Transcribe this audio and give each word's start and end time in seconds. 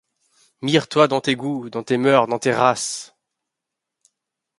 Mire-toi 0.63 1.07
d’ans 1.07 1.21
tes 1.21 1.35
goûts, 1.35 1.69
dans 1.69 1.83
tes 1.83 1.97
mœurs, 1.97 2.25
dans 2.27 2.39
tes 2.39 2.51
races! 2.55 3.15